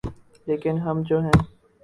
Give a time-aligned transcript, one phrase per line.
[0.47, 1.37] ‘لیکن ہم جو ہیں۔